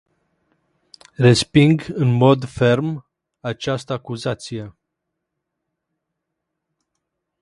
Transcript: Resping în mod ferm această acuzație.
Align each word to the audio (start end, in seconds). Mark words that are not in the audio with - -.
Resping 1.19 1.85
în 1.93 2.07
mod 2.11 2.43
ferm 2.49 3.05
această 3.39 3.93
acuzație. 3.93 4.75